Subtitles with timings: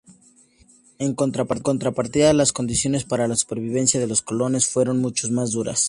[0.97, 5.79] En contrapartida las condiciones para la supervivencia de los colonos fueron mucho más duras.